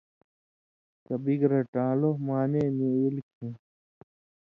[1.05, 3.53] کہ بِگ رٹان٘لو (مانِع) نی ایل کھیں